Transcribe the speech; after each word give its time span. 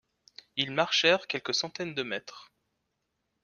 Ils 0.57 0.71
marchèrent 0.71 1.27
quelques 1.27 1.53
centaines 1.53 1.93
de 1.93 2.01
mètres 2.01 2.51